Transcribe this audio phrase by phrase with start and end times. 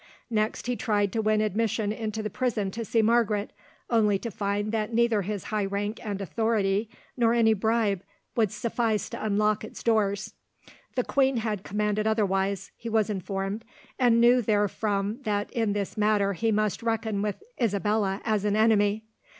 [0.31, 3.51] Next he tried to win admission into the prison and see Margaret,
[3.87, 8.01] only to find that neither his high rank and authority nor any bribe
[8.35, 10.33] would suffice to unlock its doors.
[10.95, 13.63] The queen had commanded otherwise, he was informed,
[13.99, 19.03] and knew therefrom that in this matter he must reckon with Isabella as an enemy.